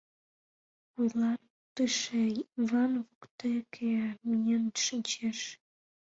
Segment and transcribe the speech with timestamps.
[0.93, 3.95] Вуйлатыше Йыван воктеке
[4.27, 5.39] миен шинчеш.